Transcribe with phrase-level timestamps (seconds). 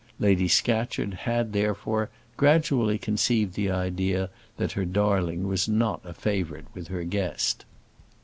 [0.19, 6.65] Lady Scatcherd had, therefore, gradually conceived the idea that her darling was not a favourite
[6.73, 7.65] with her guest.